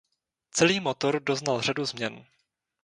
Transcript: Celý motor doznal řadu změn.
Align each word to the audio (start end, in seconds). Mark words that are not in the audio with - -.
Celý 0.51 0.79
motor 0.79 1.19
doznal 1.21 1.61
řadu 1.61 1.85
změn. 1.85 2.25